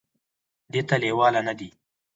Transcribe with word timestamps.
دې 0.71 0.81
ته 0.87 0.95
لېواله 1.01 1.41
نه 1.47 1.53
دي، 1.59 1.69